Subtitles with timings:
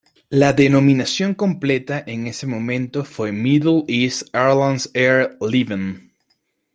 [0.29, 6.09] La denominación completa en ese momento fue Middle East Airlines Air Liban.